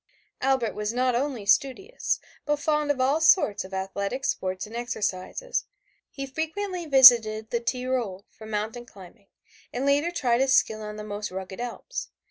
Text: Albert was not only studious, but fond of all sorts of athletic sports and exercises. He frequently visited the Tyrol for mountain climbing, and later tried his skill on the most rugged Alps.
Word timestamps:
Albert 0.41 0.73
was 0.73 0.91
not 0.91 1.13
only 1.13 1.45
studious, 1.45 2.19
but 2.43 2.55
fond 2.55 2.89
of 2.89 2.99
all 2.99 3.21
sorts 3.21 3.63
of 3.63 3.71
athletic 3.71 4.25
sports 4.25 4.65
and 4.65 4.75
exercises. 4.75 5.65
He 6.09 6.25
frequently 6.25 6.87
visited 6.87 7.51
the 7.51 7.59
Tyrol 7.59 8.25
for 8.31 8.47
mountain 8.47 8.87
climbing, 8.87 9.27
and 9.71 9.85
later 9.85 10.09
tried 10.09 10.41
his 10.41 10.55
skill 10.55 10.81
on 10.81 10.95
the 10.95 11.03
most 11.03 11.29
rugged 11.29 11.59
Alps. 11.61 12.09